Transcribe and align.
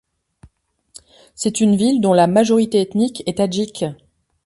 C'est 1.35 1.61
une 1.61 1.75
ville 1.75 2.01
dont 2.01 2.13
la 2.15 2.25
majorité 2.25 2.81
ethnique 2.81 3.21
est 3.27 3.37
tadjike. 3.37 3.85